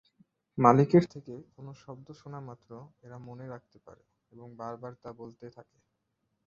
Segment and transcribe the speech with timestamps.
[0.57, 2.69] মালিকের থেকে কোন শব্দ শোনা মাত্র
[3.03, 5.77] এরা মনে রাখতে পারে এবং বার বার তা বলতে থাকে।